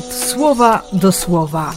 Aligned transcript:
słowa 0.00 0.82
do 0.92 1.12
słowa. 1.12 1.72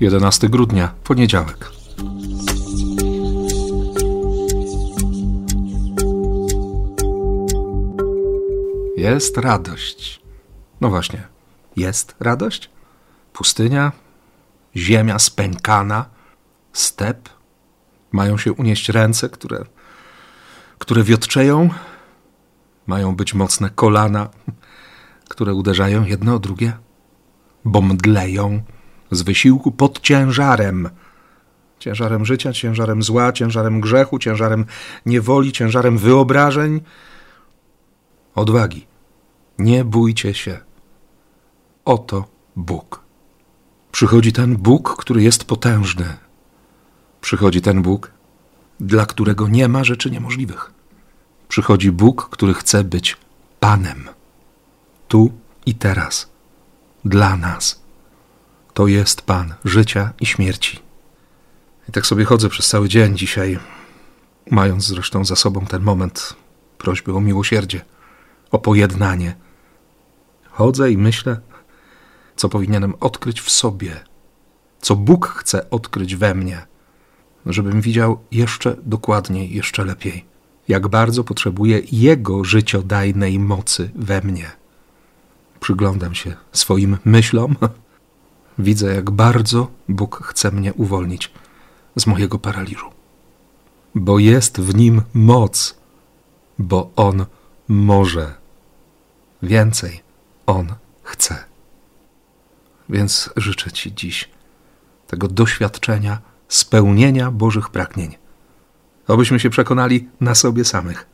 Jedenasty 0.00 0.48
grudnia, 0.48 0.94
poniedziałek. 1.04 1.70
Jest 8.96 9.38
radość. 9.38 10.20
No 10.80 10.90
właśnie, 10.90 11.22
jest 11.76 12.14
radość? 12.20 12.70
Pustynia, 13.32 13.92
ziemia 14.76 15.18
spękana, 15.18 16.04
step. 16.72 17.28
Mają 18.12 18.38
się 18.38 18.52
unieść 18.52 18.88
ręce, 18.88 19.28
które, 19.28 19.64
które 20.78 21.02
wiotczeją. 21.02 21.70
Mają 22.86 23.16
być 23.16 23.34
mocne 23.34 23.70
kolana, 23.70 24.28
które 25.28 25.54
uderzają 25.54 26.04
jedno 26.04 26.34
o 26.34 26.38
drugie, 26.38 26.72
bo 27.64 27.82
mdleją 27.82 28.62
z 29.10 29.22
wysiłku 29.22 29.72
pod 29.72 30.00
ciężarem. 30.00 30.90
Ciężarem 31.78 32.24
życia, 32.24 32.52
ciężarem 32.52 33.02
zła, 33.02 33.32
ciężarem 33.32 33.80
grzechu, 33.80 34.18
ciężarem 34.18 34.66
niewoli, 35.06 35.52
ciężarem 35.52 35.98
wyobrażeń. 35.98 36.80
Odwagi. 38.34 38.86
Nie 39.58 39.84
bójcie 39.84 40.34
się. 40.34 40.58
Oto 41.84 42.24
Bóg. 42.56 43.02
Przychodzi 43.92 44.32
ten 44.32 44.56
Bóg, 44.56 44.96
który 44.98 45.22
jest 45.22 45.44
potężny. 45.44 46.16
Przychodzi 47.22 47.60
ten 47.60 47.82
Bóg, 47.82 48.10
dla 48.80 49.06
którego 49.06 49.48
nie 49.48 49.68
ma 49.68 49.84
rzeczy 49.84 50.10
niemożliwych. 50.10 50.72
Przychodzi 51.48 51.92
Bóg, 51.92 52.28
który 52.30 52.54
chce 52.54 52.84
być 52.84 53.16
Panem. 53.60 54.08
Tu 55.08 55.32
i 55.66 55.74
teraz. 55.74 56.30
Dla 57.04 57.36
nas. 57.36 57.82
To 58.74 58.86
jest 58.86 59.22
Pan 59.22 59.54
życia 59.64 60.12
i 60.20 60.26
śmierci. 60.26 60.78
I 61.88 61.92
tak 61.92 62.06
sobie 62.06 62.24
chodzę 62.24 62.48
przez 62.48 62.68
cały 62.68 62.88
dzień 62.88 63.16
dzisiaj, 63.16 63.58
mając 64.50 64.86
zresztą 64.86 65.24
za 65.24 65.36
sobą 65.36 65.66
ten 65.66 65.82
moment 65.82 66.36
prośby 66.78 67.14
o 67.14 67.20
miłosierdzie, 67.20 67.84
o 68.50 68.58
pojednanie. 68.58 69.36
Chodzę 70.50 70.90
i 70.90 70.98
myślę, 70.98 71.40
co 72.36 72.48
powinienem 72.48 72.94
odkryć 73.00 73.40
w 73.40 73.50
sobie, 73.50 74.04
co 74.80 74.96
Bóg 74.96 75.28
chce 75.28 75.70
odkryć 75.70 76.16
we 76.16 76.34
mnie, 76.34 76.71
żebym 77.46 77.80
widział 77.80 78.18
jeszcze 78.30 78.76
dokładniej, 78.82 79.54
jeszcze 79.54 79.84
lepiej, 79.84 80.24
jak 80.68 80.88
bardzo 80.88 81.24
potrzebuję 81.24 81.82
Jego 81.92 82.44
życiodajnej 82.44 83.38
mocy 83.38 83.90
we 83.94 84.20
mnie. 84.20 84.50
Przyglądam 85.60 86.14
się 86.14 86.34
swoim 86.52 86.98
myślom, 87.04 87.56
widzę, 88.58 88.94
jak 88.94 89.10
bardzo 89.10 89.70
Bóg 89.88 90.22
chce 90.24 90.50
mnie 90.50 90.74
uwolnić 90.74 91.30
z 91.96 92.06
mojego 92.06 92.38
paraliżu. 92.38 92.86
Bo 93.94 94.18
jest 94.18 94.60
w 94.60 94.74
nim 94.74 95.02
moc, 95.14 95.76
bo 96.58 96.90
On 96.96 97.26
może. 97.68 98.34
Więcej 99.42 100.00
On 100.46 100.74
chce. 101.02 101.44
Więc 102.88 103.30
życzę 103.36 103.72
Ci 103.72 103.94
dziś 103.94 104.28
tego 105.06 105.28
doświadczenia 105.28 106.31
spełnienia 106.54 107.30
Bożych 107.30 107.68
pragnień. 107.70 108.16
Abyśmy 109.08 109.40
się 109.40 109.50
przekonali 109.50 110.08
na 110.20 110.34
sobie 110.34 110.64
samych, 110.64 111.06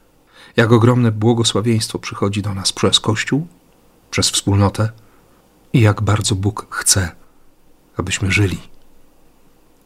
jak 0.56 0.72
ogromne 0.72 1.12
błogosławieństwo 1.12 1.98
przychodzi 1.98 2.42
do 2.42 2.54
nas 2.54 2.72
przez 2.72 3.00
Kościół, 3.00 3.46
przez 4.10 4.30
wspólnotę 4.30 4.90
i 5.72 5.80
jak 5.80 6.02
bardzo 6.02 6.34
Bóg 6.34 6.66
chce, 6.70 7.10
abyśmy 7.96 8.30
żyli. 8.30 8.58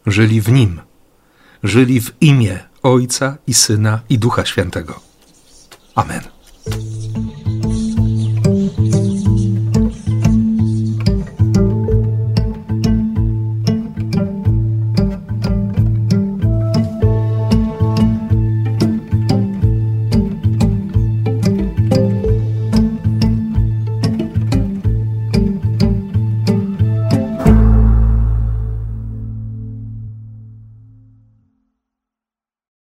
Żyli 0.06 0.40
w 0.40 0.52
Nim, 0.52 0.80
żyli 1.62 2.00
w 2.00 2.12
imię 2.20 2.58
Ojca 2.82 3.36
i 3.46 3.54
Syna 3.54 4.00
i 4.08 4.18
Ducha 4.18 4.44
Świętego. 4.44 5.00
Amen. 5.94 6.41